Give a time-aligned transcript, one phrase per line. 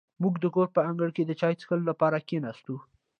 [0.21, 2.75] موږ د کور په انګړ کې د چای څښلو لپاره کېناستو.